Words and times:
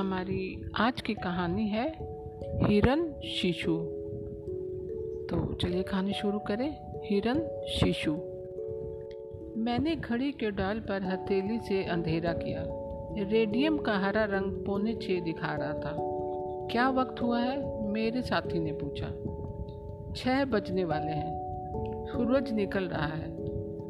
हमारी 0.00 0.70
आज 0.76 1.00
की 1.00 1.14
कहानी 1.14 1.68
है 1.68 1.88
हिरन 2.62 3.20
शिशु। 3.24 3.76
तो 5.30 5.54
चलिए 5.54 5.82
कहानी 5.82 6.12
शुरू 6.12 6.38
करें, 6.38 6.76
हिरन 7.04 7.64
शिशु। 7.68 8.12
मैंने 9.60 9.96
घड़ी 9.96 10.32
के 10.32 10.50
डाल 10.50 10.80
पर 10.80 11.02
हथेली 11.02 11.58
से 11.58 11.84
अंधेरा 11.84 12.32
किया। 12.32 12.64
रेडियम 13.30 13.78
का 13.78 13.98
हरा 13.98 14.24
रंग 14.24 14.64
पौने 14.66 14.94
छः 14.94 15.20
दिखा 15.20 15.56
रहा 15.56 15.72
था। 15.72 15.96
क्या 16.70 16.90
वक्त 16.90 17.22
हुआ 17.22 17.40
है? 17.40 17.86
मेरे 17.88 18.22
साथी 18.22 18.58
ने 18.58 18.72
पूछा। 18.72 19.06
छः 20.16 20.44
बजने 20.44 20.84
वाले 20.84 21.12
हैं। 21.12 21.40
सूरज 22.06 22.52
निकल 22.52 22.84
रहा 22.84 23.06
है। 23.06 23.30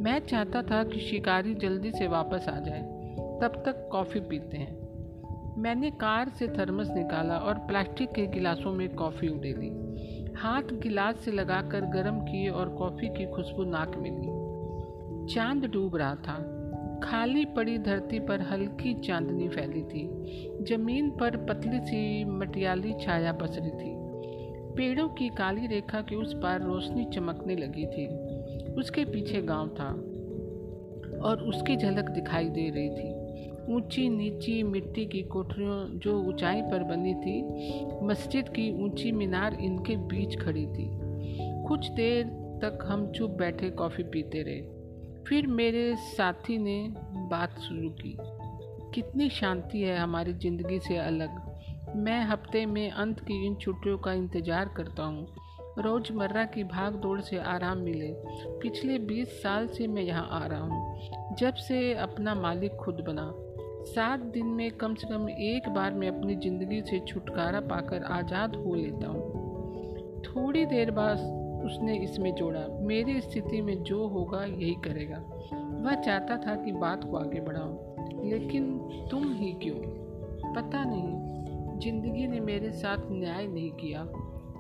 मैं 0.03 0.19
चाहता 0.19 0.63
था 0.63 0.85
कि 0.85 1.01
शिकारी 1.01 1.55
जल्दी 1.55 1.93
से 1.93 2.07
वापस 2.07 2.49
आ 2.49 2.59
जाए। 2.59 2.83
तब 3.43 3.63
तक 3.67 3.89
कॉफ़ी 3.93 4.21
पीते 4.21 4.57
हैं। 4.57 4.80
मैंने 5.61 5.91
कार 5.91 6.29
से 6.29 6.49
थर्मस 6.49 6.91
निकाला 6.91 7.37
और 7.37 7.55
प्लास्टिक 7.55 8.09
के 8.09 8.27
गिलासों 8.27 8.73
में 8.73 8.95
कॉफ़ी 8.95 9.29
उड़े 9.29 9.53
उड़ेली 9.53 9.91
हाथ 10.37 10.63
गिलास 10.63 11.17
से 11.17 11.33
लगाकर 11.33 11.81
गर्म 11.81 12.21
किए 12.21 12.49
और 12.49 12.69
कॉफ़ी 12.69 13.09
की 13.09 13.27
खुशबू 13.27 13.65
नाक 13.65 13.97
में 13.97 14.11
ली। 14.11 14.41
चाँद 15.35 15.65
डूब 15.65 15.97
रहा 15.97 16.15
था। 16.15 16.57
खाली 17.05 17.45
पड़ी 17.45 17.79
धरती 17.79 18.21
पर 18.21 18.41
हल्की 18.41 18.95
चांदनी 18.95 19.49
फैली 19.49 19.83
थी। 19.83 20.09
ज़मीन 20.65 21.11
पर 21.11 21.37
पतली 21.37 21.81
सी 21.81 22.25
मटियाली 22.25 22.95
छाया 23.01 23.33
पसरी 23.33 23.71
थी। 23.71 23.97
पेड़ों 24.77 25.09
की 25.09 25.29
काली 25.29 25.67
रेखा 25.67 26.01
के 26.01 26.17
उस 26.17 26.35
पार 26.35 26.63
रोशनी 26.63 27.05
चमकने 27.05 27.57
लगी 27.57 27.87
थी। 27.87 28.07
उसके 28.73 29.05
पीछे 29.05 29.43
गाँव 29.43 29.69
था 29.69 29.89
और 31.21 31.43
उसकी 31.43 31.77
झलक 31.77 32.11
दिखाई 32.11 32.49
दे 32.49 32.71
रही 32.71 32.91
थी। 32.91 33.20
ऊँची 33.71 34.09
नीची 34.09 34.63
मिट्टी 34.63 35.07
की 35.07 35.23
कोठरियों 35.23 35.99
जो 35.99 36.19
ऊंचाई 36.23 36.63
पर 36.63 36.83
बनी 36.83 37.15
थी, 37.15 37.43
मस्जिद 38.07 38.49
की 38.49 38.85
ऊँची 38.85 39.13
मीनार 39.13 39.55
इनके 39.55 39.97
बीच 39.97 40.41
खड़ी 40.41 40.67
थी। 40.67 40.89
कुछ 41.69 41.89
देर 41.89 42.25
तक 42.63 42.79
हम 42.83 43.13
चुप 43.13 43.31
बैठे 43.31 43.71
कॉफ़ी 43.71 44.03
पीते 44.03 44.43
रहे। 44.43 44.61
फिर 45.25 45.47
मेरे 45.47 45.97
साथी 45.97 46.59
ने 46.59 46.89
बात 47.31 47.59
शुरू 47.59 47.91
की। 47.91 48.17
कितनी 48.95 49.29
शांति 49.31 49.81
है 49.81 49.99
हमारी 49.99 50.33
ज़िंदगी 50.33 50.79
से 50.79 50.97
अलग। 50.97 51.31
मैं 51.97 52.25
हफ़्ते 52.25 52.67
में 52.67 52.91
अंत 52.91 53.21
की 53.21 53.47
इन 53.47 53.55
छुट्टियों 53.55 53.99
का 53.99 54.13
इंतज़ार 54.13 54.71
करता 54.77 55.03
हूँ। 55.03 55.27
रोज़मर्रा 55.79 56.45
की 56.45 56.65
भाग 56.65 56.95
दौड़ 56.95 57.21
से 57.21 57.39
आराम 57.39 57.79
मिले। 57.79 58.13
पिछले 58.59 58.99
बीस 58.99 59.43
साल 59.43 59.67
से 59.67 59.87
मैं 59.87 60.03
यहाँ 60.03 60.29
आ 60.31 60.47
रहा 60.47 60.61
हूँ। 60.61 61.37
जब 61.37 61.55
से 61.55 61.95
अपना 61.95 62.35
मालिक 62.35 62.73
खुद 62.73 62.95
बना। 62.95 63.33
सात 63.87 64.21
दिन 64.21 64.47
में 64.47 64.71
कम 64.71 64.95
से 64.95 65.07
कम 65.09 65.29
एक 65.29 65.69
बार 65.69 65.95
मैं 65.95 66.09
अपनी 66.09 66.35
ज़िंदगी 66.37 66.81
से 66.83 66.99
छुटकारा 67.01 67.61
पाकर 67.61 68.03
आज़ाद 68.03 68.57
हो 68.57 68.75
लेता 68.75 69.07
हूँ। 69.07 69.21
थोड़ी 70.23 70.67
देर 70.67 70.91
बाद 70.91 71.19
उसने 71.65 71.97
इसमें 71.99 72.35
जोड़ा। 72.35 72.67
मेरी 72.81 73.21
स्थिति 73.21 73.61
में 73.61 73.83
जो 73.83 74.07
होगा, 74.07 74.45
यही 74.45 74.75
करेगा। 74.75 75.19
वह 75.83 75.95
चाहता 75.95 76.37
था 76.37 76.55
कि 76.55 76.73
बात 76.73 77.05
को 77.05 77.17
आगे 77.17 77.41
बढ़ाऊं, 77.41 78.31
लेकिन 78.31 78.79
तुम 79.11 79.33
ही 79.33 79.53
क्यों? 79.53 79.77
पता 80.55 80.85
नहीं। 80.85 81.79
ज़िंदगी 81.79 82.27
ने 82.27 82.41
मेरे 82.41 82.73
साथ 82.73 82.99
न्याय 83.11 83.47
नहीं 83.47 83.71
किया। 83.71 84.03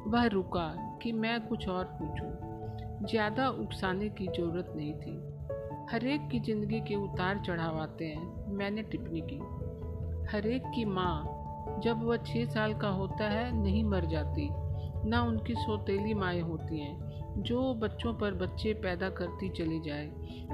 वह 0.06 0.26
रुका 0.26 0.98
कि 1.02 1.12
मैं 1.12 1.46
कुछ 1.46 1.68
और 1.68 1.84
पूछूँ। 1.84 3.08
ज़्यादा 3.08 3.48
उकसाने 3.48 4.08
की 4.08 4.26
ज़रूरत 4.26 4.72
नहीं 4.76 4.94
थी। 4.94 5.29
हरेक 5.90 6.28
की 6.28 6.40
ज़िंदगी 6.40 6.80
के 6.80 6.94
उतार 6.94 7.42
चढ़ाव 7.46 7.78
आते 7.78 8.04
हैं, 8.04 8.52
मैंने 8.52 8.82
टिप्पणी 8.82 9.20
की। 9.20 9.36
हरेक 10.32 10.62
की 10.74 10.84
माँ, 10.84 11.24
जब 11.84 12.04
वह 12.04 12.16
छः 12.16 12.44
साल 12.44 12.74
का 12.74 12.88
होता 12.88 13.28
है, 13.28 13.62
नहीं 13.62 13.84
मर 13.84 14.04
जाती। 14.04 14.48
ना 15.08 15.22
उनकी 15.22 15.54
सौतेली 15.54 16.14
माएँ 16.14 16.40
होती 16.40 16.80
हैं, 16.80 17.10
जो 17.42 17.74
बच्चों 17.74 18.14
पर 18.14 18.34
बच्चे 18.34 18.72
पैदा 18.72 19.10
करती 19.10 19.48
चली 19.48 19.80
जाए। 19.80 20.12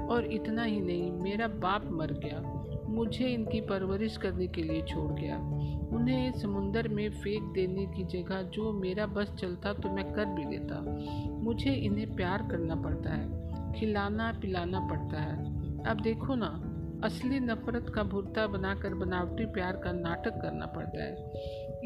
और 0.09 0.25
इतना 0.25 0.63
ही 0.63 0.81
नहीं, 0.81 1.11
मेरा 1.11 1.47
बाप 1.47 1.89
मर 1.91 2.11
गया। 2.11 2.63
मुझे 2.89 3.25
इनकी 3.25 3.61
परवरिश 3.61 4.17
करने 4.17 4.47
के 4.47 4.63
लिए 4.63 4.81
छोड़ 4.81 5.11
गया। 5.11 5.37
उन्हें 5.97 6.31
समुंदर 6.31 6.87
में 6.87 7.09
फेंक 7.09 7.53
देने 7.53 7.85
की 7.85 8.03
जगह, 8.03 8.41
जो 8.41 8.73
मेरा 8.73 9.05
बस 9.05 9.35
चलता 9.39 9.73
तो 9.73 9.89
मैं 9.89 10.13
कर 10.13 10.25
भी 10.25 10.43
लेता। 10.43 10.81
मुझे 11.43 11.73
इन्हें 11.73 12.15
प्यार 12.15 12.47
करना 12.51 12.75
पड़ता 12.75 13.09
है। 13.09 13.46
खिलाना 13.79 14.31
पिलाना 14.41 14.79
पड़ता 14.79 15.21
है। 15.21 15.35
अब 15.83 16.01
देखो 16.01 16.35
ना, 16.35 16.63
असली 17.03 17.39
नफरत 17.39 17.91
का 17.95 18.03
भुरता 18.03 18.47
बनाकर 18.47 18.93
बनावटी 18.93 19.45
प्यार 19.45 19.77
का 19.77 19.91
नाटक 19.91 20.41
करना 20.41 20.65
पड़ता 20.65 21.03
है। 21.03 21.15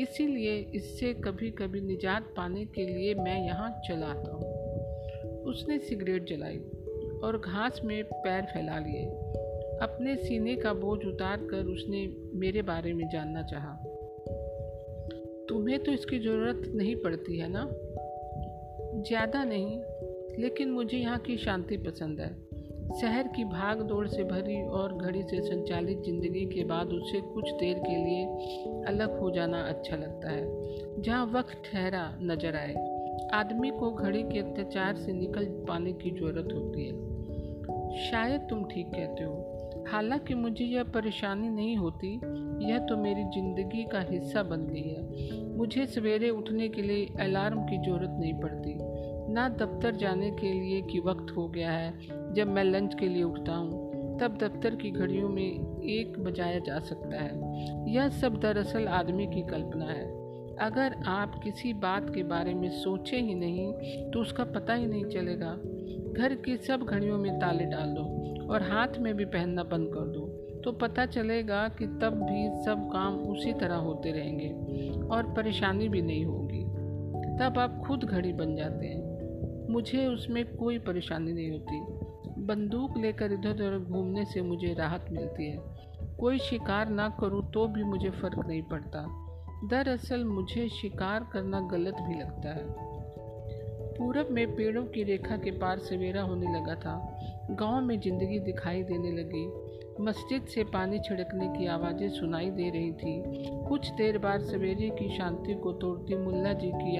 इसीलिए 0.02 0.57
इससे 0.75 1.13
कभी 1.13 1.52
कभी 1.52 1.81
निजात 1.81 2.34
पाने 2.38 2.66
के 2.66 2.85
लिए 2.85 3.13
मैं 3.16 3.46
यहाँ 3.46 3.81
चला 3.88 4.07
आता 4.07 4.31
हूँ। 4.31 4.52
उसने 5.44 5.79
सिगरेट 5.79 6.29
जलाई 6.29 6.57
और 7.24 7.38
घास 7.46 7.81
में 7.84 8.03
पैर 8.03 8.41
फैला 8.41 8.78
लिए। 8.79 9.06
अपने 9.81 10.16
सीने 10.16 10.56
का 10.56 10.73
बोझ 10.73 11.06
उतार 11.06 11.38
कर 11.38 11.66
उसने 11.66 12.16
मेरे 12.40 12.62
बारे 12.62 12.94
में 12.94 13.09
जानना 13.09 13.41
चाहा। 13.44 13.73
तुम्हें 15.50 15.84
तो 15.84 15.91
इसकी 15.91 16.19
ज़रूरत 16.19 16.62
नहीं 16.75 16.96
पड़ती, 16.96 17.38
है 17.38 17.47
ना? 17.50 17.68
ज़्यादा 19.08 19.44
नहीं 19.44 19.79
लेकिन 20.40 20.72
मुझे 20.72 20.97
यहाँ 20.97 21.18
की 21.19 21.38
शांति 21.38 21.78
पसंद 21.78 22.19
है। 22.19 22.30
शहर 22.92 23.28
की 23.28 23.44
भाग 23.44 23.81
दौड़ 23.81 24.08
से 24.08 24.24
भरी 24.24 24.62
और 24.69 24.94
घड़ी 24.94 25.22
से 25.24 25.42
संचालित 25.42 26.02
ज़िंदगी 26.06 26.46
के 26.46 26.64
बाद 26.64 26.88
उसे 26.88 27.22
कुछ 27.24 27.52
देर 27.52 27.78
के 27.80 27.96
लिए 27.96 28.84
अलग 28.88 29.20
हो 29.20 29.30
जाना 29.31 29.62
अच्छा 29.62 29.96
लगता 29.96 30.31
है, 30.31 31.02
जहाँ 31.02 31.25
वक्त 31.25 31.62
ठहरा 31.66 32.03
नज़र 32.22 32.56
आए। 32.56 32.74
आदमी 33.34 33.70
को 33.70 33.91
घड़ी 33.91 34.24
के 34.24 34.40
अत्याचार 34.40 34.96
से 34.96 35.14
निकल 35.14 35.46
पाने 35.68 35.94
की 35.94 36.12
ज़रूरत 36.12 36.53
होती 36.53 36.86
है। 36.86 38.09
शायद 38.12 38.41
तुम 38.41 38.64
ठीक 38.64 38.88
कहते 38.88 39.24
हो। 39.24 39.86
हालाँकि 39.88 40.34
मुझे 40.34 40.66
यह 40.66 40.84
परेशानी 40.84 41.50
नहीं 41.50 41.75
होती, 41.78 42.14
यह 42.70 42.80
तो 42.80 42.97
मेरी 42.97 43.24
ज़िंदगी 43.24 43.84
का 43.84 44.00
हिस्सा 44.02 44.44
बन 44.44 44.68
गई 44.68 44.81
है। 44.81 45.56
मुझे 45.58 45.86
सवेरे 45.86 46.30
उठने 46.30 46.68
के 46.70 46.81
लिए 46.81 47.08
अलार्म 47.20 47.64
की 47.64 47.78
ज़रूरत 47.78 48.18
नहीं 48.20 48.34
पड़ती। 48.34 48.74
ना 49.30 49.48
दफ्तर 49.50 49.96
जाने 49.96 50.32
के 50.32 50.52
लिए 50.54 50.82
कि 50.82 51.00
वक्त 51.00 51.36
हो 51.38 51.48
गया 51.48 51.72
है, 51.72 51.94
जब 52.34 52.48
मैं 52.48 52.64
लंच 52.64 52.96
के 53.00 53.08
लिए 53.08 53.24
उठता 53.24 53.56
हूँ, 53.56 53.90
तब 54.20 54.38
दफ्तर 54.38 54.76
की 54.76 54.92
घड़ियों 54.92 55.30
में 55.30 55.82
एक 55.84 56.20
बजाया 56.20 56.59
जा 56.59 56.80
सकता 56.80 57.22
है। 57.22 57.94
यह 57.94 58.09
सब 58.09 58.40
दरअसल 58.40 58.88
आदमी 58.88 59.28
की 59.28 59.42
कल्पना 59.42 59.86
है। 59.86 60.06
अगर 60.58 60.96
आप 61.08 61.40
किसी 61.44 61.74
बात 61.74 62.09
के 62.16 62.24
बारे 62.24 62.54
में 62.54 62.70
सोचे 62.70 63.18
ही 63.18 63.36
नहीं 63.36 63.72
तो 64.12 64.20
उसका 64.20 64.44
पता 64.44 64.74
ही 64.74 64.86
नहीं 64.86 65.06
चलेगा। 65.06 65.53
घर 66.14 66.36
की 66.36 66.58
सब 66.58 66.84
घड़ियों 66.84 67.18
में 67.18 67.40
ताले 67.40 67.66
डाल 67.66 67.94
दो 67.94 68.03
और 68.53 68.64
हाथ 68.64 69.00
में 69.00 69.14
भी 69.16 69.26
पहनना 69.26 69.64
बंद 69.64 69.88
कर 69.94 70.08
दो 70.08 70.28
तो 70.64 70.72
पता 70.72 71.06
चलेगा 71.06 71.68
कि 71.70 71.86
तब 72.02 72.22
भी 72.24 72.64
सब 72.66 72.90
काम 72.94 73.16
उसी 73.30 73.53
तरह 73.53 73.76
होते 73.76 74.12
रहेंगे 74.12 74.50
और 75.08 75.34
परेशानी 75.34 75.90
भी 75.90 76.02
नहीं 76.02 76.26
होगी। 76.26 76.64
तब 77.40 77.58
आप 77.58 77.82
खुद 77.88 78.03
घड़ी 78.03 78.34
बन 78.34 78.56
जाते 78.56 78.86
हैं। 78.86 79.00
मुझे 79.72 80.08
उसमें 80.08 80.56
कोई 80.56 80.80
परेशानी 80.80 81.34
नहीं 81.34 81.52
होती। 81.52 81.82
बंदूक 82.46 82.98
लेकर 82.98 83.32
इधर 83.32 83.52
उधर 83.52 83.80
घूमने 83.80 84.26
से 84.26 84.42
मुझे 84.42 84.74
राहत 84.74 85.06
मिलती 85.12 85.52
है। 85.52 85.58
कोई 86.20 86.38
शिकार 86.40 86.90
ना 86.90 87.09
करूँ 87.09 87.52
तो 87.52 87.68
भी 87.68 87.84
मुझे 87.84 88.09
फ़र्क 88.09 88.48
नहीं 88.48 88.62
पड़ता। 88.62 89.06
दरअसल 89.64 90.24
मुझे 90.24 90.70
शिकार 90.70 91.30
करना 91.34 91.59
गलत 91.59 91.94
भी 91.94 92.20
लगता 92.20 92.50
है। 92.50 92.92
पूरब 93.98 94.28
में 94.32 94.56
पेड़ों 94.56 94.84
की 94.84 95.04
रेखा 95.04 95.38
के 95.38 95.52
पार 95.52 95.80
सवेरा 95.80 96.22
होने 96.22 96.53
लगा 96.53 96.76
था। 96.76 97.17
गाँव 97.52 97.82
में 97.82 98.00
ज़िंदगी 98.00 98.40
दिखाई 98.40 98.84
देने 98.84 99.12
लगी। 99.12 99.72
मस्जिद 100.03 100.46
से 100.46 100.64
पानी 100.64 101.00
छिड़कने 101.00 101.47
की 101.47 101.67
आवाज़ें 101.67 102.09
सुनाई 102.09 102.50
दे 102.50 102.70
रही 102.70 102.91
थी। 102.91 103.24
कुछ 103.70 103.90
देर 103.90 104.17
बाद 104.17 104.41
सवेरे 104.41 104.90
की 104.90 105.17
शांति 105.17 105.53
को 105.53 105.74
तोड़ती 105.74 106.16
मुल्ला 106.16 106.53
जी 106.53 106.72
की 106.72 106.97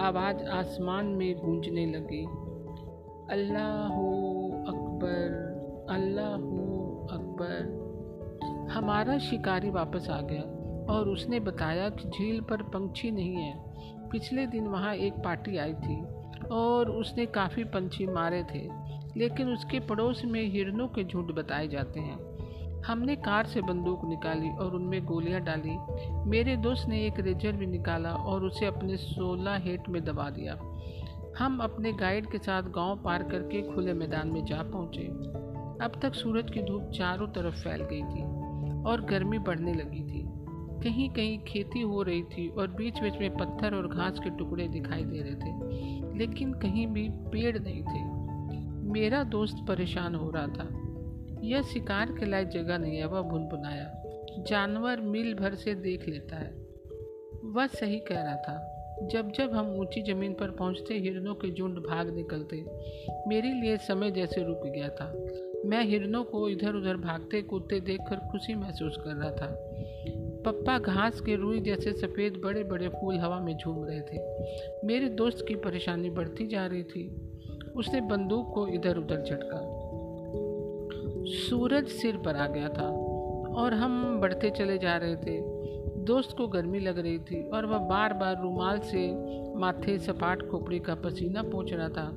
आवाज़ 0.00 0.44
आसमान 0.44 1.06
में 1.06 1.38
गूंजने 1.38 1.86
लगी। 1.86 2.24
अल्लाह 3.30 3.92
अकबर 4.72 5.86
अल्लाह 5.90 6.32
अकबर। 7.18 7.82
हमारा 8.72 9.18
शिकारी 9.18 9.70
वापस 9.70 10.10
आ 10.10 10.20
गया 10.20 10.42
और 10.94 11.08
उसने 11.08 11.40
बताया 11.40 11.88
कि 11.88 12.08
झील 12.08 12.40
पर 12.40 12.62
पंछी 12.62 13.10
नहीं 13.10 13.34
है। 13.34 13.54
पिछले 14.10 14.46
दिन 14.46 14.66
वहाँ 14.66 14.94
एक 14.94 15.12
पार्टी 15.12 15.56
आई 15.56 15.72
थी 15.72 16.04
और 16.50 16.90
उसने 16.90 17.26
काफ़ी 17.26 17.64
पंछी 17.64 18.06
मारे 18.06 18.42
थे, 18.42 18.68
लेकिन 19.16 19.48
उसके 19.48 19.80
पड़ोस 19.80 20.24
में 20.24 20.42
हिरनों 20.42 20.88
के 20.88 21.04
झुंड 21.04 21.34
बताए 21.34 21.68
जाते 21.68 22.00
हैं। 22.00 22.33
हमने 22.86 23.16
कार 23.16 23.46
से 23.46 23.60
बंदूक 23.60 24.04
निकाली 24.04 24.50
और 24.50 24.74
उनमें 24.74 25.04
गोलियाँ 25.04 25.40
डाली। 25.40 25.76
मेरे 26.30 26.56
दोस्त 26.56 26.88
ने 26.88 27.06
एक 27.06 27.20
रेजर 27.20 27.52
भी 27.52 27.66
निकाला 27.66 28.10
और 28.10 28.44
उसे 28.44 28.66
अपने 28.66 28.96
सोलह 28.96 29.56
हेट 29.56 29.88
में 29.88 30.04
दबा 30.04 30.30
दिया। 30.30 30.54
हम 31.38 31.58
अपने 31.58 31.92
गाइड 31.92 32.30
के 32.30 32.38
साथ 32.38 32.62
गाँव 32.62 32.96
पार 32.96 33.22
करके 33.22 33.62
खुले 33.74 33.92
मैदान 33.92 34.28
में 34.28 34.44
जा 34.44 34.62
पहुँचे। 34.62 35.06
अब 35.84 35.92
तक 36.02 36.14
सूरज 36.14 36.50
की 36.50 36.62
धूप 36.62 36.90
चारों 36.90 37.28
तरफ़ 37.28 37.54
फैल 37.54 37.82
गई 37.82 38.02
थी 38.02 38.22
और 38.82 39.00
गर्मी 39.00 39.38
बढ़ने 39.38 39.74
लगी 39.74 40.02
थी। 40.02 40.24
कहीं 40.82 41.10
कहीं 41.10 41.38
खेती 41.38 41.80
हो 41.80 42.02
रही 42.02 42.22
थी 42.22 42.48
और 42.48 42.68
बीच 42.68 43.00
बीच 43.00 43.14
में 43.20 43.36
पत्थर 43.36 43.74
और 43.74 43.88
घास 43.88 44.18
के 44.18 44.30
टुकड़े 44.30 44.68
दिखाई 44.68 45.04
दे 45.04 45.18
रहे 45.18 45.34
थे, 45.34 46.18
लेकिन 46.18 46.52
कहीं 46.52 46.86
भी 46.86 47.08
पेड़ 47.08 47.58
नहीं 47.58 47.82
थे। 47.82 48.02
मेरा 48.92 49.24
दोस्त 49.24 49.64
परेशान 49.68 50.14
हो 50.14 50.30
रहा 50.30 50.46
था। 50.46 50.83
यह 51.44 51.62
शिकार 51.62 52.06
के 52.06 52.26
लायक 52.26 52.48
जगह 52.48 52.78
नहीं 52.78 52.96
है, 52.96 53.06
वह 53.06 53.20
भुनभुनाया 53.20 54.02
जानवर 54.38 55.00
मील 55.00 55.34
भर 55.34 55.54
से 55.54 55.74
देख 55.74 56.08
लेता 56.08 56.36
है। 56.36 56.50
वह 57.44 57.66
सही 57.66 57.98
कह 57.98 58.22
रहा 58.22 58.36
था, 58.36 58.70
जब 59.12 59.32
जब 59.32 59.52
हम 59.52 59.76
ऊँची 59.76 60.02
ज़मीन 60.02 60.32
पर 60.32 60.50
पहुँचते, 60.50 60.94
हिरणों 60.94 61.34
के 61.34 61.50
झुंड 61.50 61.78
भाग 61.78 62.14
निकलते। 62.14 62.64
मेरे 63.28 63.52
लिए 63.52 63.76
समय 63.76 64.10
जैसे 64.10 64.42
रुक 64.42 64.62
गया 64.66 64.88
था। 64.88 65.26
मैं 65.66 65.84
हिरणों 65.84 66.24
को 66.24 66.48
इधर 66.48 66.74
उधर 66.74 66.96
भागते, 66.96 67.42
कूदते 67.42 67.80
देखकर 67.80 68.16
खुशी 68.16 68.54
महसूस 68.54 68.96
कर 68.96 69.14
रहा 69.16 69.30
था। 69.30 69.70
पप्पा 70.44 70.78
घास 70.78 71.20
के 71.20 71.36
रुई 71.36 71.60
जैसे 71.60 71.92
सफ़ेद 71.92 72.40
बड़े 72.44 72.64
बड़े 72.64 72.88
फूल 72.88 73.18
हवा 73.18 73.40
में 73.40 73.56
झूम 73.56 73.84
रहे 73.84 74.00
थे। 74.00 74.18
मेरे 74.86 75.08
दोस्त 75.08 75.44
की 75.48 75.54
परेशानी 75.54 76.10
बढ़ती 76.10 76.46
जा 76.46 76.66
रही 76.66 76.82
थी। 76.82 77.30
उसने 77.76 78.00
बंदूक 78.00 78.54
को 78.54 78.68
इधर 78.68 78.96
उधर 78.96 79.22
झटका। 79.22 79.83
सूरज 81.26 81.88
सिर 81.88 82.16
पर 82.16 82.36
आ 82.36 82.46
गया 82.46 82.68
था 82.68 82.86
और 83.56 83.74
हम 83.74 84.20
बढ़ते 84.20 84.50
चले 84.50 84.78
जा 84.78 84.96
रहे 84.96 85.16
थे। 85.16 85.38
दोस्त 86.04 86.36
को 86.36 86.48
गर्मी 86.48 86.78
लग 86.78 86.98
रही 86.98 87.18
थी 87.18 87.48
और 87.48 87.66
वह 87.66 87.78
बार 87.78 88.12
बार 88.12 88.42
रूमाल 88.42 88.78
से 88.78 89.06
माथे, 89.56 89.98
सपाट 89.98 90.42
खोपड़ी 90.50 90.78
का 90.78 90.94
पसीना 90.94 91.42
पहुँच 91.42 91.72
रहा 91.72 91.88
था। 91.88 92.08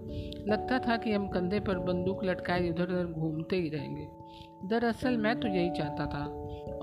लगता 0.48 0.80
था 0.80 0.98
कि 0.98 1.12
हम 1.12 1.28
कंधे 1.28 1.60
पर 1.60 1.80
बंदूक 1.80 2.24
लटकाए 2.24 2.68
इधर 2.68 2.84
उधर 2.84 3.06
घूमते 3.06 3.56
ही 3.56 3.70
रहेंगे। 3.70 4.08
दरअसल 4.68 5.18
मैं 5.18 5.40
तो 5.40 5.48
यही 5.48 5.70
चाहता 5.70 6.06
था 6.06 6.26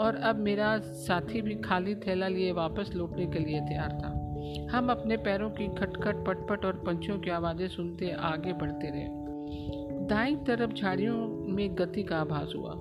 और 0.04 0.16
अब 0.16 0.36
मेरा 0.36 0.78
साथी 0.78 1.42
भी 1.42 1.54
खाली 1.54 1.94
थैला 1.94 2.28
लिए 2.28 2.52
वापस 2.52 2.90
लौटने 2.94 3.26
के 3.26 3.38
लिए 3.38 3.60
तैयार 3.60 3.88
था। 3.88 4.20
हम 4.76 4.90
अपने 4.90 5.16
पैरों 5.16 5.50
की 5.50 5.68
खटखट, 5.68 6.24
पटपट 6.26 6.64
और 6.64 6.72
पंछियों 6.72 7.18
की 7.18 7.30
आवाज़ें 7.30 7.68
सुनते 7.68 8.10
आगे 8.10 8.52
बढ़ते 8.52 8.90
रहे। 8.90 10.06
दाई 10.06 10.36
तरफ़ 10.36 10.72
झाड़ियों 10.72 11.33
में 11.46 11.74
गति 11.74 12.02
का 12.02 12.16
आभास 12.16 12.52
हुआ। 12.56 12.72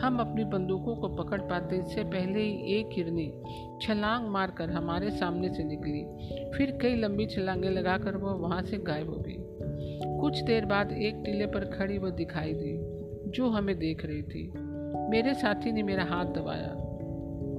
हम 0.00 0.18
अपनी 0.18 0.44
बंदूकों 0.44 0.94
को 0.96 1.08
पकड़ 1.08 1.40
पाते 1.40 1.76
इससे 1.76 2.04
पहले 2.04 2.42
ही 2.42 2.78
एक 2.78 2.90
हिरनी 2.92 3.26
छलांग 3.82 4.28
मारकर 4.28 4.70
हमारे 4.70 5.10
सामने 5.10 5.48
से 5.48 5.64
निकली। 5.64 6.02
फिर 6.56 6.78
कई 6.82 6.96
लंबी 6.96 7.26
छलांगें 7.26 7.70
लगाकर 7.70 8.16
वह 8.16 8.32
वहाँ 8.32 8.62
से 8.62 8.78
गायब 8.78 9.10
हो 9.10 9.16
गई। 9.16 9.36
कुछ 10.20 10.40
देर 10.40 10.64
बाद 10.64 10.92
एक 10.92 11.22
टीले 11.24 11.46
पर 11.46 11.64
खड़ी 11.64 11.98
वह 11.98 12.10
दिखाई 12.10 12.52
दी, 12.52 12.76
जो 13.30 13.48
हमें 13.48 13.78
देख 13.78 14.04
रही 14.04 14.22
थी। 14.22 14.50
मेरे 15.10 15.34
साथी 15.34 15.72
ने 15.72 15.82
मेरा 15.82 16.04
हाथ 16.04 16.24
दबाया 16.24 16.72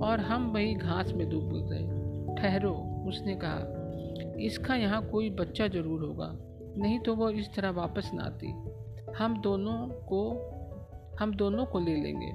और 0.07 0.19
हम 0.19 0.51
वही 0.51 0.73
घास 0.73 1.13
में 1.13 1.29
डूब 1.29 1.49
गए। 1.71 2.35
ठहरो, 2.35 2.73
उसने 3.07 3.35
कहा। 3.35 4.37
इसका 4.41 4.75
यहाँ 4.75 5.01
कोई 5.09 5.29
बच्चा 5.29 5.67
ज़रूर 5.67 6.03
होगा, 6.03 6.31
नहीं 6.77 6.99
तो 6.99 7.15
वो 7.15 7.29
इस 7.29 7.53
तरह 7.55 7.69
वापस 7.69 8.11
ना 8.13 8.23
आती। 8.23 8.47
हम 9.17 9.41
दोनों 9.41 9.87
को, 9.87 10.51
हम 11.19 11.35
दोनों 11.35 11.65
को 11.65 11.79
ले 11.79 11.95
लेंगे। 11.95 12.31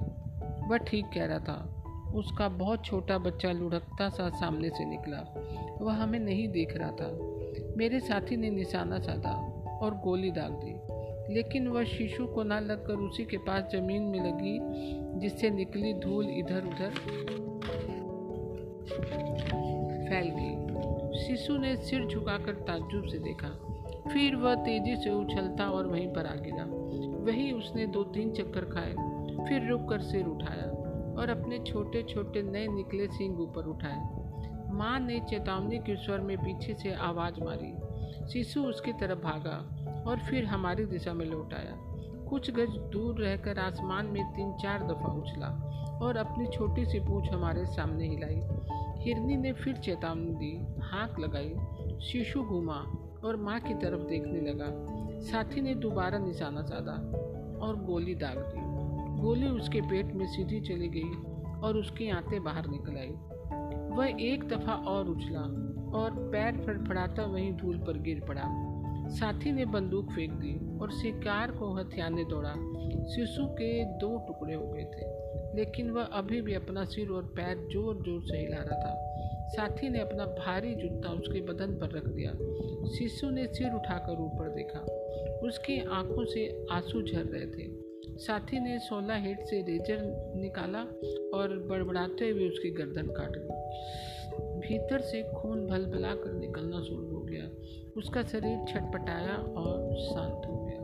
वह 0.69 0.76
ठीक 0.76 1.05
कह 1.14 1.25
रहा 1.25 1.38
था। 1.38 1.73
उसका 2.14 2.49
बहुत 2.49 2.84
छोटा 2.84 3.19
बच्चा 3.19 3.52
लुढ़कता 3.52 4.08
सा 4.08 4.28
सामने 4.28 4.70
से 4.70 4.84
निकला। 4.84 5.34
वह 5.81 5.94
हमें 5.94 6.19
नहीं 6.19 6.49
देख 6.49 6.76
रहा 6.76 6.90
था। 6.90 7.19
मेरे 7.76 8.00
साथी 8.00 8.37
ने 8.37 8.50
निशाना 8.50 8.99
साधा 8.99 9.32
और 9.82 9.94
गोली 9.94 10.31
दाग 10.31 10.52
दी। 10.52 10.96
लेकिन 11.34 11.69
वह 11.69 11.84
शिशु 11.84 12.26
को 12.26 12.43
ना 12.43 12.61
लगकर 12.61 12.94
उसी 12.94 13.25
के 13.25 13.37
पास 13.37 13.69
ज़मीन 13.72 14.02
में 14.02 14.20
लगी, 14.20 14.58
जिससे 15.20 15.50
निकली 15.50 15.94
धूल 15.94 16.26
इधर 16.29 16.64
उधर 16.64 16.90
फैल 20.08 20.29
गई। 20.29 20.67
शिशु 21.19 21.56
ने 21.56 21.76
सिर 21.76 22.06
झुकाकर 22.06 22.55
ताज्जुब 22.55 23.05
से 23.05 23.19
देखा। 23.19 23.65
फिर 24.12 24.37
वह 24.37 24.55
तेज़ी 24.55 24.97
से 24.97 25.11
उछलता 25.11 25.70
और 25.70 25.87
वहीं 25.87 26.08
पर 26.08 26.26
आ 26.26 26.35
गिरा। 26.35 26.64
वही 27.25 27.53
उसने 27.53 27.87
दो 27.87 28.05
तीन 28.05 28.32
चक्कर 28.32 28.64
खाए, 28.64 28.93
फिर 29.49 29.70
रुक 29.70 29.88
कर 29.88 30.00
सिर 30.00 30.26
उठाया 30.26 30.70
और 31.20 31.31
अपने 31.31 31.58
छोटे 31.58 32.03
छोटे 32.03 32.43
नए 32.43 32.67
निकले 32.69 33.06
सींग 33.06 33.41
ऊपर 33.41 33.64
उठाए। 33.64 33.99
माँ 34.70 35.00
ने 35.00 35.20
चेतावनी 35.20 35.79
के 35.79 35.97
स्वर 35.97 36.20
में 36.20 36.38
पीछे 36.38 36.75
से 36.75 36.93
आवाज़ 36.94 37.41
मारी। 37.41 37.75
शिशु 38.32 38.62
उसकी 38.62 38.93
तरफ़ 38.93 39.19
भागा 39.19 39.56
और 40.11 40.19
फिर 40.19 40.44
हमारी 40.44 40.85
दिशा 40.85 41.12
में 41.14 41.26
लौट 41.26 41.55
आया। 41.55 41.76
कुछ 42.29 42.50
गज 42.50 42.76
दूर 42.93 43.20
रहकर 43.20 43.58
आसमान 43.58 44.06
में 44.06 44.25
तीन 44.25 44.53
चार 44.53 44.82
दफ़ा 44.82 45.12
उछला 45.12 45.49
और 46.03 46.17
अपनी 46.17 46.47
छोटी 46.47 46.85
सी 46.85 47.00
पूछ 47.00 47.29
हमारे 47.31 47.64
सामने 47.67 48.08
हिलाई। 48.08 48.41
हिरनी 49.05 49.37
ने 49.37 49.53
फिर 49.53 49.76
चेतावनी 49.76 50.35
दी, 50.35 50.67
हाँक 50.81 51.20
लगाई। 51.20 51.55
शिशु 52.00 52.43
घूमा 52.43 52.85
और 53.26 53.37
माँ 53.37 53.58
की 53.61 53.75
तरफ़ 53.75 54.00
देखने 54.08 54.40
लगा। 54.43 54.70
साथी 55.23 55.61
ने 55.61 55.75
दोबारा 55.76 56.19
निशाना 56.19 56.62
साधा 56.62 56.93
और 57.67 57.76
गोली 57.84 58.14
दाग 58.14 58.38
दी। 58.38 58.64
गोली 59.23 59.49
उसके 59.50 59.81
पेट 59.81 60.12
में 60.14 60.26
सीधी 60.26 60.61
चली 60.61 60.88
गई 60.88 61.61
और 61.61 61.76
उसकी 61.76 62.11
आंतें 62.11 62.43
बाहर 62.44 62.67
निकल 62.69 62.96
आई। 62.96 63.12
वह 63.96 64.23
एक 64.23 64.49
दफ़ा 64.49 64.75
और 64.88 65.08
उछला 65.08 65.40
और 65.99 66.14
पैर 66.32 66.56
फड़फड़ाता 66.67 67.25
वहीं 67.25 67.52
धूल 67.56 67.78
पर 67.78 67.99
गिर 68.02 68.20
पड़ा। 68.28 68.44
साथी 69.11 69.52
ने 69.52 69.64
बंदूक 69.67 70.11
फेंक 70.12 70.32
दी 70.32 70.55
और 70.79 70.90
शिकार 70.93 71.50
को 71.50 71.72
हथियाने 71.75 72.25
दौड़ा। 72.25 72.52
शिशु 73.06 73.46
के 73.52 73.69
दो 73.99 74.17
टुकड़े 74.26 74.55
हो 74.55 74.67
गए 74.67 74.84
थे, 74.84 75.05
लेकिन 75.56 75.90
वह 75.90 76.05
अभी 76.20 76.40
भी 76.40 76.55
अपना 76.55 76.84
सिर 76.84 77.11
और 77.11 77.22
पैर 77.37 77.67
ज़ोर 77.72 78.02
ज़ोर 78.02 78.20
से 78.22 78.38
हिला 78.38 78.62
रहा 78.62 78.79
था। 78.81 78.93
साथी 79.46 79.88
ने 79.88 80.00
अपना 80.00 80.25
भारी 80.25 80.75
जूता 80.75 81.08
उसके 81.08 81.40
बदन 81.40 81.66
पर 81.66 81.90
रख 81.90 82.06
दिया। 82.06 82.32
शिशु 82.88 83.31
ने 83.31 83.46
सिर 83.46 83.75
उठाकर 83.75 84.12
ऊपर 84.12 84.48
देखा। 84.48 84.81
उसकी 85.46 85.78
आँखों 85.81 86.25
से 86.25 86.66
आँसू 86.70 87.02
झर 87.02 87.25
रहे 87.25 87.46
थे। 87.46 87.87
साथी 88.19 88.60
ने 88.60 88.78
सोलह 88.78 89.14
हेड 89.14 89.44
से 89.44 89.62
रेजर 89.62 90.32
निकाला 90.37 90.78
और 91.38 91.66
बड़बड़ाते 91.70 92.31
हुए 92.31 92.48
उसकी 92.48 92.70
गर्दन 92.70 93.06
काट 93.06 93.31
दी। 93.31 93.48
भीतर 94.60 95.00
से 95.00 95.22
खून 95.22 95.66
भल 95.66 95.84
भला 95.84 96.14
कर 96.14 96.32
निकलना 96.32 96.82
शुरू 96.82 97.14
हो 97.14 97.20
गया। 97.20 97.50
उसका 97.96 98.22
शरीर 98.22 98.64
छटपटाया 98.69 99.34
और 99.34 99.96
शांत 99.96 100.46
हो 100.46 100.64
गया। 100.64 100.76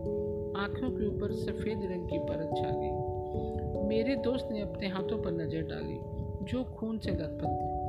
आँखों 0.63 0.91
के 0.91 1.07
ऊपर 1.07 1.33
सफ़ेद 1.33 1.79
रंग 1.83 2.09
की 2.09 2.19
परत 2.19 2.51
छा 2.57 2.71
गई। 2.71 3.89
मेरे 3.89 4.17
दोस्त 4.17 4.49
ने 4.53 4.61
अपने 4.61 4.89
हाथों 4.89 5.23
पर 5.23 5.33
नज़र 5.33 5.63
डाली। 5.63 5.99
जो 6.45 6.65
खून 6.65 6.99
से 6.99 7.11
लथपथ 7.11 7.45
थे 7.45 7.82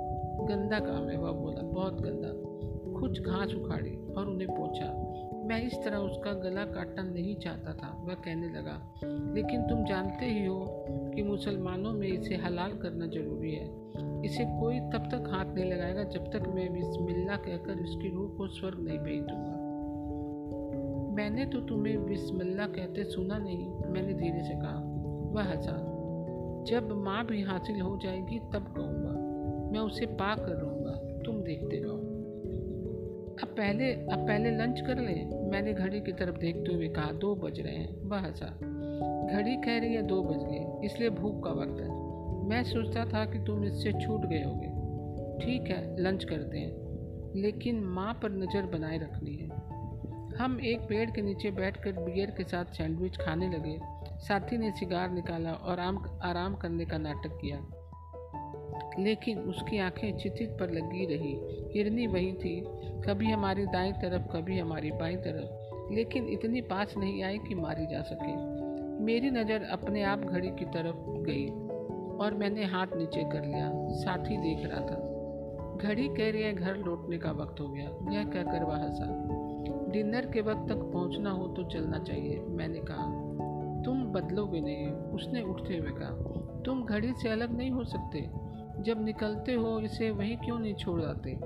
गंदा 0.47 0.79
काम 0.79 1.09
है, 1.09 1.17
वह 1.17 1.31
बोला, 1.31 1.61
बहुत 1.61 2.01
गंदा। 2.01 2.53
कुछ 2.99 3.21
घास 3.21 3.55
उखाड़ी 3.55 4.13
और 4.17 4.29
उन्हें 4.29 4.49
पोछा। 4.51 5.13
मैं 5.45 5.63
इस 5.63 5.75
तरह 5.83 5.97
उसका 5.97 6.33
गला 6.33 6.65
काटना 6.65 7.03
नहीं 7.03 7.35
चाहता 7.35 7.73
था, 7.73 8.03
वह 8.05 8.13
कहने 8.13 8.49
लगा। 8.49 8.93
लेकिन 9.33 9.61
तुम 9.61 9.85
जानते 9.85 10.25
ही 10.25 10.45
हो 10.45 10.85
कि 10.87 11.23
मुसलमानों 11.23 11.93
में 11.93 12.07
इसे 12.07 12.35
हलाल 12.35 12.71
करना 12.71 13.07
ज़रूरी 13.07 13.51
है। 13.51 13.65
इसे 14.25 14.45
कोई 14.45 14.79
तब 14.79 15.09
तक 15.11 15.29
हाथ 15.31 15.45
नहीं 15.45 15.71
लगाएगा 15.71 16.03
जब 16.03 16.31
तक 16.31 16.47
मैं 16.47 16.73
बिस्मिल्लाह 16.73 17.37
कहकर 17.37 17.79
इसकी 17.79 18.09
रूह 18.09 18.29
को 18.29 18.47
स्वर्ग 18.47 18.79
नहीं 18.79 18.99
भेज 18.99 19.21
दूँगा। 19.21 19.63
मैंने 21.13 21.45
तो 21.45 21.61
तुम्हें 21.61 22.05
बिस्मिल्लाह 22.05 22.67
कहते 22.67 23.03
सुना 23.03 23.37
नहीं, 23.37 23.67
मैंने 23.67 24.13
धीरे 24.13 24.43
से 24.43 24.53
कहा। 24.53 24.81
वह 25.33 25.43
हंसा। 25.43 25.89
जब 26.63 26.91
माँ 26.91 27.25
भी 27.25 27.41
हासिल 27.41 27.81
हो 27.81 27.99
जाएगी 28.03 28.39
तब 28.39 28.73
कहूँगा। 28.77 29.02
मैं 29.73 29.79
उसे 29.79 30.05
पा 30.05 30.35
कर 30.35 30.51
रहूँगा 30.51 30.91
तुम 31.25 31.43
देखते 31.43 31.79
रहो। 31.79 32.13
अब 33.43 33.47
पहले 33.47 33.93
अब 33.93 34.27
पहले 34.27 34.51
लंच 34.51 34.81
कर 34.81 34.95
लें। 34.95 35.51
मैंने 35.51 35.73
घड़ी 35.73 36.01
की 36.01 36.11
तरफ़ 36.11 36.37
देखते 36.37 36.73
हुए 36.73 36.87
कहा, 36.87 37.11
दो 37.11 37.35
बज 37.35 37.59
रहे 37.59 37.75
हैं। 37.75 38.03
वह 38.03 38.19
हंसा 38.19 38.45
घड़ी 39.33 39.55
कह 39.55 39.79
रही 39.79 39.93
है, 39.93 40.01
दो 40.01 40.23
बज 40.23 40.43
गए। 40.43 40.85
इसलिए 40.85 41.09
भूख 41.09 41.43
का 41.43 41.49
वक्त 41.49 41.81
है। 41.81 42.03
मैं 42.49 42.63
सोचता 42.63 43.05
था 43.05 43.25
कि 43.25 43.39
तुम 43.39 43.63
इससे 43.63 43.91
छूट 43.91 44.21
गए 44.25 44.43
होगे। 44.43 44.67
ठीक 45.45 45.61
है, 45.61 46.01
लंच 46.01 46.23
करते 46.23 46.57
हैं। 46.57 46.83
लेकिन 47.35 47.83
माँ 47.83 48.13
पर 48.13 48.31
नज़र 48.31 48.65
बनाए 48.65 48.97
रखनी 48.97 49.35
है। 49.35 49.49
हम 50.37 50.59
एक 50.61 50.79
पेड़ 50.79 51.11
के 51.11 51.21
नीचे 51.21 51.51
बैठकर 51.51 51.91
बियर 51.91 52.31
के 52.31 52.43
साथ 52.43 52.65
सैंडविच 52.65 53.17
खाने 53.17 53.49
लगे। 53.49 53.77
साथी 54.19 54.57
ने 54.57 54.71
सिगार 54.71 55.11
निकाला 55.11 55.51
और 55.51 55.79
आम, 55.79 56.19
आराम 56.23 56.55
करने 56.55 56.85
का 56.85 56.97
नाटक 56.97 57.37
किया। 57.41 57.72
लेकिन 58.99 59.39
उसकी 59.39 59.79
आँखें 59.79 60.17
चितित 60.17 60.57
पर 60.59 60.69
लगी 60.69 61.05
रही। 61.05 61.39
हिरनी 61.75 62.07
वही 62.07 62.33
थी, 62.33 62.63
कभी 63.05 63.31
हमारी 63.31 63.65
दाई 63.65 63.91
तरफ़, 63.91 64.27
कभी 64.27 64.59
हमारी 64.59 64.91
बाई 64.91 65.15
तरफ़। 65.15 65.63
लेकिन 65.93 66.27
इतनी 66.27 66.61
पास 66.61 66.97
नहीं 66.97 67.23
आई 67.23 67.37
कि 67.37 67.55
मारी 67.55 67.85
जा 67.85 68.01
सके। 68.01 68.63
मेरी 69.03 69.29
नज़र 69.29 69.63
अपने 69.63 70.03
आप 70.03 70.19
घड़ी 70.19 70.47
की 70.47 70.65
तरफ़ 70.65 71.21
गई 71.21 71.49
और 72.17 72.33
मैंने 72.33 72.63
हाथ 72.63 72.87
नीचे 72.95 73.23
कर 73.23 73.45
लिया। 73.45 73.71
साथी 73.89 74.37
देख 74.37 74.65
रहा 74.65 74.81
था। 74.81 75.13
घड़ी 75.77 76.07
कह 76.07 76.31
रही 76.31 76.41
है, 76.41 76.53
घर 76.53 76.75
लौटने 76.77 77.17
का 77.17 77.31
वक्त 77.31 77.59
हो 77.59 77.67
गया। 77.67 77.83
यह 77.83 78.23
कहकर 78.23 78.63
वह 78.63 78.75
हंसा। 78.75 79.33
डिनर 79.91 80.25
के 80.25 80.41
वक्त 80.41 80.69
तक 80.69 80.75
पहुँचना 80.75 81.31
हो 81.31 81.47
तो 81.47 81.63
चलना 81.63 81.99
चाहिए, 81.99 82.39
मैंने 82.39 82.79
कहा। 82.79 83.33
तुम 83.83 84.03
बदलोगे 84.05 84.61
नहीं, 84.61 84.87
उसने 84.87 85.41
उठते 85.41 85.77
हुए 85.77 85.89
कहा। 85.91 86.39
तुम 86.61 86.85
घड़ी 86.85 87.13
से 87.13 87.29
अलग 87.29 87.57
नहीं 87.57 87.71
हो 87.71 87.83
सकते। 87.83 88.42
जब 88.83 89.03
निकलते 89.05 89.53
हो 89.53 89.79
इसे 89.79 90.11
वहीं 90.11 90.37
क्यों 90.37 90.59
नहीं 90.59 90.73
छोड़ 90.75 91.01
जाते 91.01 91.39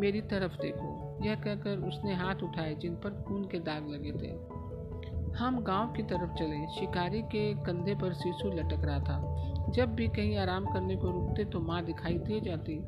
मेरी 0.00 0.20
तरफ़ 0.20 0.56
देखो। 0.56 1.18
यह 1.24 1.34
कहकर 1.34 1.78
उसने 1.78 2.14
हाथ 2.14 2.42
उठाए 2.42 2.74
जिन 2.74 2.94
पर 2.94 3.10
खून 3.22 3.44
के 3.44 3.58
दाग 3.58 3.88
लगे 3.88 4.12
थे। 4.12 4.30
हम 5.38 5.60
गाँव 5.62 5.92
की 5.92 6.02
तरफ़ 6.02 6.34
चले। 6.34 6.66
शिकारी 6.80 7.22
के 7.22 7.54
कंधे 7.54 7.94
पर 7.94 8.12
शिशु 8.12 8.48
लटक 8.48 8.84
रहा 8.84 8.98
था। 8.98 9.72
जब 9.74 9.94
भी 9.94 10.08
कहीं 10.08 10.36
आराम 10.36 10.64
करने 10.64 10.96
को 10.96 11.10
रुकते 11.10 11.44
तो 11.44 11.60
माँ 11.60 11.84
दिखाई 11.84 12.18
दे 12.18 12.40
जाती। 12.40 12.80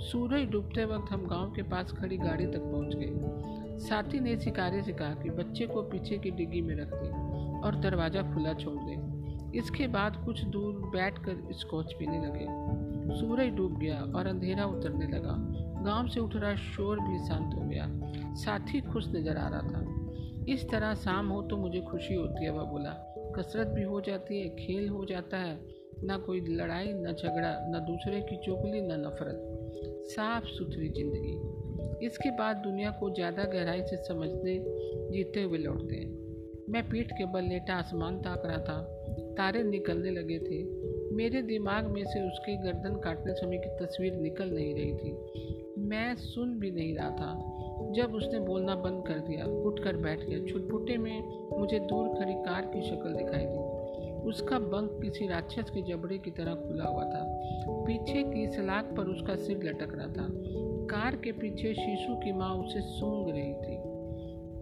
सूरज 0.00 0.48
डूबते 0.50 0.84
वक्त 0.84 1.12
हम 1.12 1.26
गाँव 1.26 1.50
के 1.50 1.62
पास 1.62 1.92
खड़ी 1.92 2.16
गाड़ी 2.16 2.46
तक 2.46 2.58
पहुँच 2.58 2.94
गए। 2.94 3.78
साथी 3.78 4.20
ने 4.20 4.36
शिकारी 4.38 4.82
से 4.82 4.92
कहा 4.92 5.14
कि 5.14 5.30
बच्चे 5.30 5.66
को 5.66 5.82
पीछे 5.82 6.18
की 6.18 6.30
डिग्गी 6.30 6.60
में 6.60 6.74
रख 6.74 6.94
दे 6.94 7.08
और 7.60 7.76
दरवाज़ा 7.76 8.22
खुला 8.22 8.52
छोड़ 8.54 8.78
दे। 8.82 9.18
इसके 9.58 9.86
बाद 9.86 10.16
कुछ 10.24 10.44
दूर 10.44 10.74
बैठकर 10.74 11.48
स्कॉच 11.52 11.92
पीने 11.92 12.18
लगे। 12.18 12.97
सूरज 13.12 13.48
डूब 13.48 13.78
गया 13.78 14.00
और 14.16 14.26
अंधेरा 14.26 14.66
उतरने 14.66 15.06
लगा। 15.06 15.34
गाँव 15.84 16.08
से 16.08 16.20
उठ 16.20 16.36
रहा 16.36 16.54
शोर 16.54 17.00
भी 17.00 17.18
शांत 17.18 17.54
हो 17.54 17.60
गया। 17.60 17.86
साथी 18.34 18.80
खुश 18.80 19.08
नज़र 19.08 19.36
आ 19.36 19.48
रहा 19.48 19.60
था। 19.60 19.94
इस 20.48 20.70
तरह 20.70 20.94
शाम 20.94 21.28
हो 21.28 21.42
तो 21.42 21.56
मुझे 21.56 21.80
खुशी 21.80 22.14
होती 22.14 22.44
है, 22.44 22.50
वह 22.50 22.62
बोला। 22.62 22.90
कसरत 23.36 23.66
भी 23.66 23.82
हो 23.82 24.00
जाती 24.00 24.40
है, 24.40 24.48
खेल 24.48 24.88
हो 24.88 25.04
जाता 25.04 25.36
है। 25.36 25.60
ना 26.04 26.16
कोई 26.16 26.40
लड़ाई, 26.40 26.92
न 26.92 27.12
झगड़ा, 27.12 27.66
न 27.68 27.84
दूसरे 27.86 28.20
की 28.20 28.36
चुगली, 28.36 28.80
न 28.80 29.00
नफरत। 29.06 29.40
साफ़ 30.08 30.44
सुथरी 30.44 30.88
ज़िंदगी। 30.88 32.06
इसके 32.06 32.30
बाद 32.30 32.56
दुनिया 32.56 32.90
को 32.90 33.10
ज़्यादा 33.10 33.44
गहराई 33.44 33.82
से 33.82 33.96
समझने, 33.96 34.58
जीते 35.10 35.42
हुए 35.42 35.58
लौटते 35.58 35.96
हैं। 35.96 36.18
मैं 36.68 36.88
पीठ 36.88 37.12
के 37.12 37.24
बल 37.24 37.44
लेटा, 37.44 37.74
आसमान 37.74 38.18
ताक 38.18 38.42
रहा 38.46 38.58
था। 38.58 38.94
तारे 39.38 39.62
निकलने 39.62 40.10
लगे 40.10 40.38
थे। 40.38 40.87
मेरे 41.18 41.42
दिमाग 41.42 41.86
में 41.86 42.04
से 42.04 42.28
उसकी 42.28 42.56
गर्दन 42.56 42.96
काटने 42.96 43.34
समय 43.34 43.58
की 43.58 43.84
तस्वीर 43.84 44.14
निकल 44.14 44.50
नहीं 44.54 44.74
रही 44.74 44.94
थी। 44.94 45.18
मैं 45.78 46.14
सुन 46.14 46.58
भी 46.58 46.70
नहीं 46.70 46.94
रहा 46.94 47.10
था। 47.10 47.34
जब 47.92 48.14
उसने 48.14 48.40
बोलना 48.40 48.74
बंद 48.74 49.04
कर 49.06 49.18
दिया, 49.18 49.46
उठकर 49.46 49.96
बैठ 49.96 50.20
गया। 50.20 50.46
छुटपुटे 50.46 50.96
में 50.96 51.48
मुझे 51.58 51.78
दूर 51.78 52.08
खड़ी 52.08 52.34
कार 52.34 52.62
की 52.62 52.82
शक्ल 52.82 53.14
दिखाई 53.14 53.44
दी। 53.44 53.58
उसका 54.28 54.58
बंक 54.58 55.02
किसी 55.02 55.26
राक्षस 55.26 55.70
के 55.70 55.82
जबड़े 55.82 56.18
की 56.18 56.30
तरह 56.30 56.54
खुला 56.54 56.84
हुआ 56.84 57.04
था। 57.04 57.40
पीछे 57.68 58.22
की 58.22 58.46
सलाख 58.46 58.84
पर 58.84 59.04
उसका 59.04 59.36
सिर 59.36 59.62
लटक 59.62 59.94
रहा 59.94 60.06
था। 60.06 60.28
कार 60.86 61.16
के 61.16 61.32
पीछे 61.32 61.74
शीशु 61.74 62.16
की 62.16 62.32
माँ 62.32 62.54
उसे 62.54 62.80
सूंघ 62.80 63.30
रही 63.30 63.54
थी। 63.54 63.98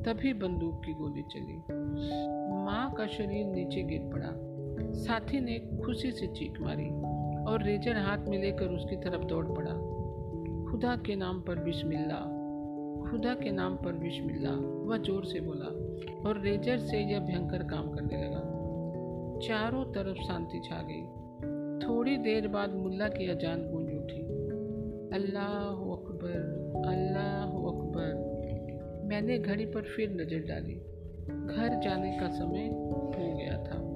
तभी 0.02 0.32
बंदूक 0.32 0.82
की 0.86 0.92
गोली 0.94 1.22
चली। 1.22 1.56
माँ 2.64 2.94
का 2.98 3.06
शरीर 3.06 3.46
नीचे 3.46 3.82
गिर 3.82 4.00
पड़ा। 4.12 4.55
साथी 4.96 5.40
ने 5.40 5.58
खुशी 5.84 6.10
से 6.12 6.26
चीख 6.26 6.60
मारी 6.60 6.88
और 7.44 7.62
रेजर 7.62 7.96
हाथ 7.96 8.18
में 8.18 8.38
लेकर 8.38 8.66
उसकी 8.66 8.96
तरफ़ 8.96 9.24
दौड़ 9.24 9.46
पड़ा। 9.46 9.72
खुदा 10.70 10.96
के 10.96 11.16
नाम 11.16 11.40
पर 11.40 11.58
बिस्मिल्ला 11.58 12.20
खुदा 13.10 13.34
के 13.34 13.50
नाम 13.50 13.76
पर 13.76 13.92
बिस्मिल्ला 13.92 14.50
वह 14.86 14.96
ज़ोर 14.98 15.24
से 15.24 15.40
बोला 15.40 15.66
और 16.28 16.40
रेजर 16.40 16.78
से 16.78 16.98
यह 16.98 17.20
भयंकर 17.20 17.62
काम 17.62 17.90
करने 17.90 18.24
लगा। 18.24 18.40
चारों 19.46 19.84
तरफ़ 19.84 20.18
शांति 20.18 20.60
छा 20.64 20.82
गई। 20.82 21.02
थोड़ी 21.86 22.16
देर 22.16 22.48
बाद 22.48 22.74
मुल्ला 22.74 23.08
की 23.08 23.28
अजान 23.30 23.62
गूंज 23.62 23.92
उठी। 23.94 24.20
अल्लाह 25.16 25.82
अकबर 25.96 26.38
अल्लाह 26.86 27.42
अकबर। 27.42 29.04
मैंने 29.08 29.38
घड़ी 29.38 29.66
पर 29.66 29.82
फिर 29.82 30.10
नज़र 30.10 30.38
डाली। 30.38 30.74
घर 31.28 31.80
जाने 31.84 32.18
का 32.18 32.28
समय 32.28 32.68
हो 32.68 33.12
गया 33.16 33.58
था। 33.64 33.95